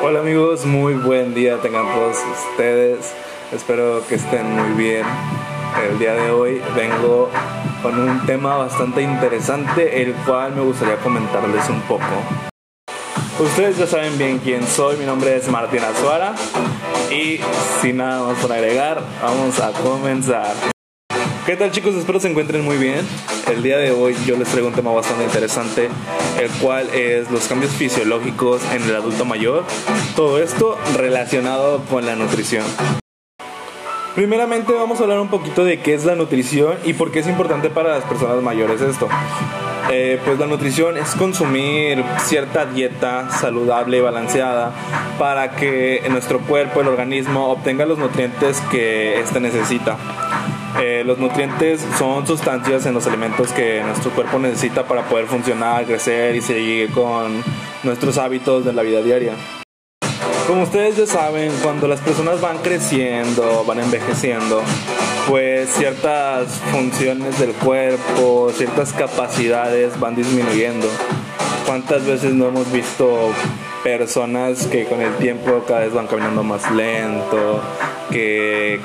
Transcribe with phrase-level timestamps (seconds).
[0.00, 2.18] Hola amigos, muy buen día tengan todos
[2.50, 3.12] ustedes.
[3.52, 5.04] Espero que estén muy bien.
[5.90, 7.28] El día de hoy vengo
[7.82, 12.04] con un tema bastante interesante, el cual me gustaría comentarles un poco.
[13.40, 16.36] Ustedes ya saben bien quién soy, mi nombre es Martín Azuara
[17.10, 17.40] y
[17.82, 20.54] sin nada más por agregar, vamos a comenzar.
[21.44, 21.96] ¿Qué tal chicos?
[21.96, 23.04] Espero se encuentren muy bien.
[23.50, 25.88] El día de hoy yo les traigo un tema bastante interesante,
[26.38, 29.64] el cual es los cambios fisiológicos en el adulto mayor.
[30.14, 32.64] Todo esto relacionado con la nutrición.
[34.14, 37.26] Primeramente vamos a hablar un poquito de qué es la nutrición y por qué es
[37.26, 39.08] importante para las personas mayores esto.
[39.90, 44.72] Eh, pues la nutrición es consumir cierta dieta saludable y balanceada
[45.18, 49.96] para que nuestro cuerpo, el organismo, obtenga los nutrientes que éste necesita.
[50.80, 55.84] Eh, los nutrientes son sustancias en los alimentos que nuestro cuerpo necesita para poder funcionar,
[55.86, 57.42] crecer y seguir con
[57.82, 59.32] nuestros hábitos de la vida diaria.
[60.46, 64.62] Como ustedes ya saben, cuando las personas van creciendo, van envejeciendo,
[65.26, 70.88] pues ciertas funciones del cuerpo, ciertas capacidades van disminuyendo.
[71.66, 73.30] ¿Cuántas veces no hemos visto
[73.84, 77.62] personas que con el tiempo cada vez van caminando más lento,
[78.10, 78.80] que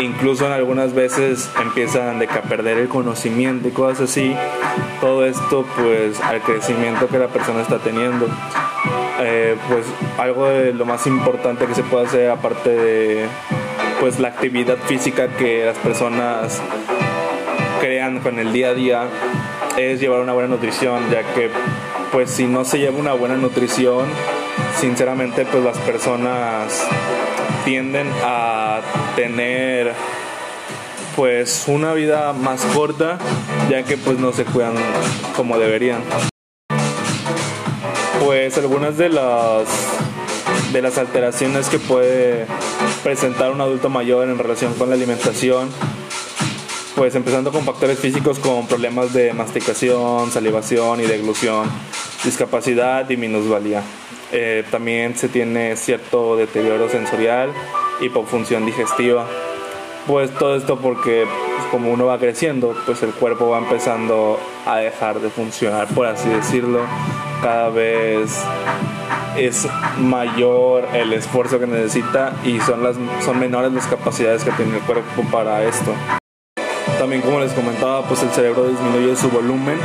[0.00, 4.34] incluso en algunas veces empiezan de a perder el conocimiento y cosas así.
[5.00, 8.28] Todo esto pues al crecimiento que la persona está teniendo.
[9.20, 9.86] Eh, pues
[10.18, 13.26] algo de lo más importante que se puede hacer aparte de
[14.00, 16.60] pues la actividad física que las personas
[17.80, 19.08] crean con el día a día
[19.78, 21.48] es llevar una buena nutrición ya que
[22.12, 24.06] pues si no se lleva una buena nutrición
[24.78, 26.86] sinceramente pues las personas
[27.64, 28.80] tienden a
[29.16, 29.92] tener
[31.16, 33.18] pues una vida más corta
[33.70, 34.74] ya que pues no se cuidan
[35.36, 36.00] como deberían
[38.24, 39.68] pues algunas de las
[40.72, 42.46] de las alteraciones que puede
[43.02, 45.68] presentar un adulto mayor en relación con la alimentación
[46.94, 51.68] pues empezando con factores físicos como problemas de masticación, salivación y deglución,
[52.24, 53.82] discapacidad y minusvalía.
[54.36, 57.50] Eh, también se tiene cierto deterioro sensorial,
[58.00, 59.28] hipofunción digestiva.
[60.08, 64.78] Pues todo esto porque pues, como uno va creciendo, pues el cuerpo va empezando a
[64.78, 66.80] dejar de funcionar, por así decirlo.
[67.42, 68.42] Cada vez
[69.36, 69.68] es
[69.98, 74.82] mayor el esfuerzo que necesita y son, las, son menores las capacidades que tiene el
[74.82, 75.94] cuerpo para esto.
[76.98, 79.78] También como les comentaba, pues el cerebro disminuye su volumen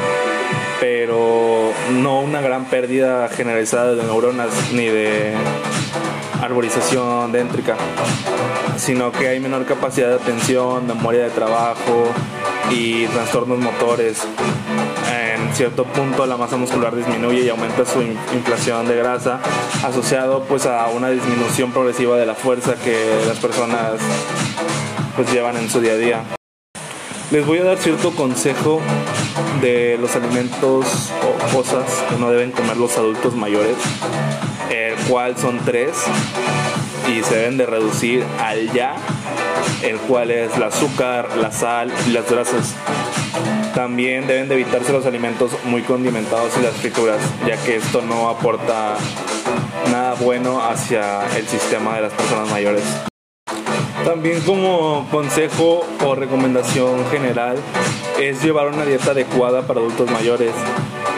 [0.80, 5.34] pero no una gran pérdida generalizada de neuronas ni de
[6.42, 7.76] arborización déntrica,
[8.78, 12.06] sino que hay menor capacidad de atención, memoria de trabajo
[12.72, 14.26] y trastornos motores.
[15.12, 19.40] En cierto punto la masa muscular disminuye y aumenta su inflación de grasa,
[19.84, 22.96] asociado pues a una disminución progresiva de la fuerza que
[23.28, 23.94] las personas
[25.16, 26.24] pues llevan en su día a día.
[27.32, 28.82] Les voy a dar cierto consejo
[29.62, 33.76] de los alimentos o cosas que no deben comer los adultos mayores,
[34.70, 35.92] el cual son tres
[37.08, 38.96] y se deben de reducir al ya,
[39.84, 42.76] el cual es el azúcar, la sal y las grasas.
[43.74, 48.30] También deben de evitarse los alimentos muy condimentados y las frituras, ya que esto no
[48.30, 48.96] aporta
[49.92, 52.84] nada bueno hacia el sistema de las personas mayores.
[54.06, 57.58] También como consejo o recomendación general
[58.20, 60.52] es llevar una dieta adecuada para adultos mayores,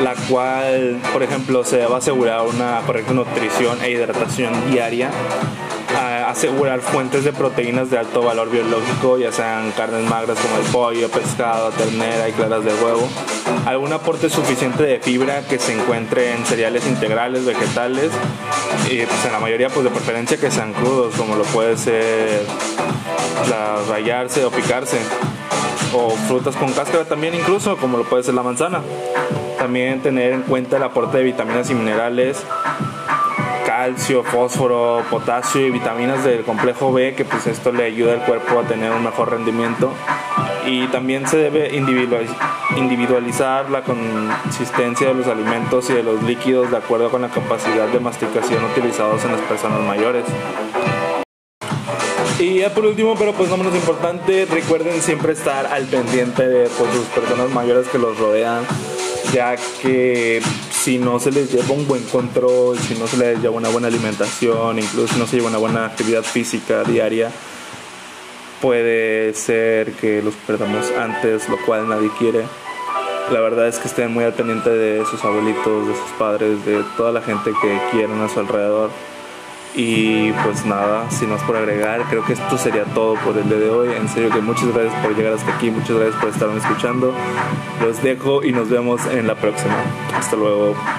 [0.04, 5.10] la cual, por ejemplo, se va a asegurar una correcta nutrición e hidratación diaria,
[6.28, 11.10] asegurar fuentes de proteínas de alto valor biológico, ya sean carnes magras como el pollo,
[11.10, 13.08] pescado, ternera y claras de huevo,
[13.66, 18.12] algún aporte suficiente de fibra que se encuentre en cereales integrales, vegetales,
[18.90, 22.46] y pues en la mayoría pues de preferencia que sean crudos, como lo puede ser
[23.90, 25.00] rayarse o picarse
[25.94, 28.82] o frutas con cáscara también incluso, como lo puede ser la manzana.
[29.58, 32.44] También tener en cuenta el aporte de vitaminas y minerales,
[33.66, 38.60] calcio, fósforo, potasio y vitaminas del complejo B, que pues esto le ayuda al cuerpo
[38.60, 39.92] a tener un mejor rendimiento.
[40.66, 41.76] Y también se debe
[42.76, 47.88] individualizar la consistencia de los alimentos y de los líquidos de acuerdo con la capacidad
[47.88, 50.26] de masticación utilizados en las personas mayores.
[52.42, 56.68] Y ya por último, pero pues no menos importante, recuerden siempre estar al pendiente de
[56.70, 58.66] pues, sus personas mayores que los rodean,
[59.32, 60.42] ya que
[60.72, 63.90] si no se les lleva un buen control, si no se les lleva una buena
[63.90, 67.30] alimentación, incluso si no se lleva una buena actividad física diaria,
[68.60, 72.42] puede ser que los perdamos antes, lo cual nadie quiere.
[73.32, 76.84] la verdad es que estén muy al pendiente de sus abuelitos, de sus padres, de
[76.98, 78.90] toda la gente que quieren a su alrededor.
[79.74, 83.58] Y pues nada, sin más por agregar, creo que esto sería todo por el día
[83.58, 83.90] de hoy.
[83.96, 87.14] En serio que muchas gracias por llegar hasta aquí, muchas gracias por estarme escuchando.
[87.82, 89.76] Los dejo y nos vemos en la próxima.
[90.14, 90.76] Hasta luego.